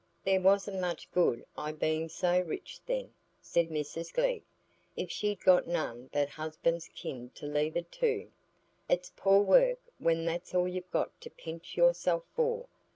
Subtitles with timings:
[0.23, 4.41] "There wasn't much good i' being so rich, then," said Mrs Glegg,
[4.97, 8.31] "if she'd got none but husband's kin to leave it to.
[8.89, 12.67] It's poor work when that's all you've got to pinch yourself for.